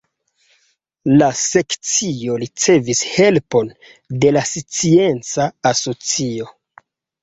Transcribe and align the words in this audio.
La 1.21 1.27
Sekcio 1.41 2.39
ricevis 2.45 3.05
helpon 3.13 3.73
de 4.25 4.35
la 4.37 4.47
Scienca 4.57 5.51
Asocio. 5.77 6.55